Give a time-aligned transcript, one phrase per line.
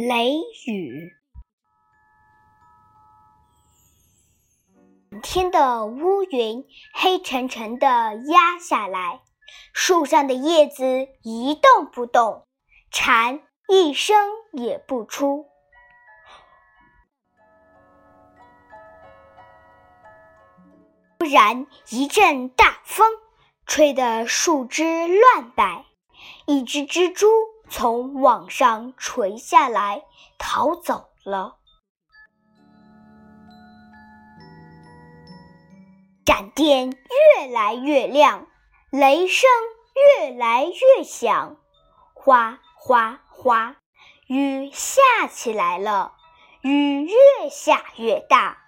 [0.00, 0.36] 雷
[0.68, 1.12] 雨，
[5.24, 9.22] 天的乌云黑沉沉的压下来，
[9.72, 12.46] 树上的叶子一动不动，
[12.92, 14.16] 蝉一声
[14.52, 15.46] 也不出。
[21.18, 23.10] 突然一阵大风，
[23.66, 25.86] 吹得树枝乱摆，
[26.46, 27.26] 一只蜘蛛。
[27.70, 30.04] 从网上垂下来，
[30.38, 31.56] 逃走了。
[36.26, 38.46] 闪电越来越亮，
[38.90, 39.48] 雷声
[40.20, 41.56] 越来越响，
[42.14, 43.76] 哗哗哗，
[44.28, 46.14] 雨下起来了。
[46.60, 48.58] 雨越下越大，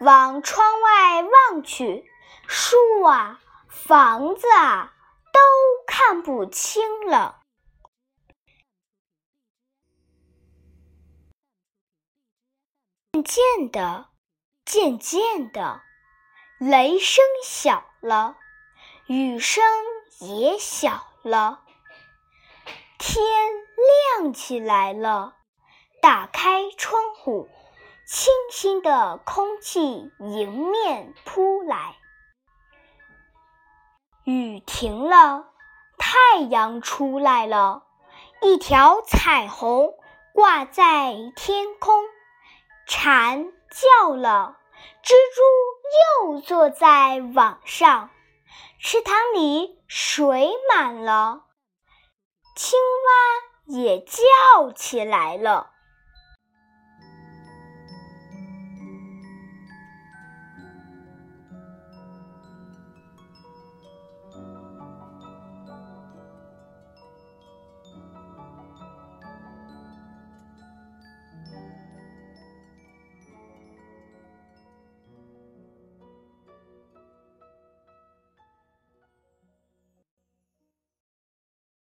[0.00, 2.04] 往窗外望去，
[2.46, 4.92] 树啊，房子啊，
[5.32, 5.40] 都
[5.86, 7.40] 看不清了。
[13.16, 14.08] 渐渐的，
[14.66, 15.80] 渐渐的，
[16.58, 18.36] 雷声小了，
[19.06, 19.64] 雨声
[20.20, 21.62] 也小了，
[22.98, 23.24] 天
[24.20, 25.34] 亮起来了。
[26.02, 27.48] 打开窗户，
[28.06, 31.96] 清新的空气迎面扑来。
[34.24, 35.52] 雨停了，
[35.96, 37.86] 太阳出来了，
[38.42, 39.94] 一条彩虹
[40.34, 42.04] 挂在天空。
[42.88, 44.58] 蝉叫了，
[45.02, 48.10] 蜘蛛又坐在网上，
[48.78, 51.46] 池塘里水满了，
[52.54, 55.72] 青蛙也叫起来了。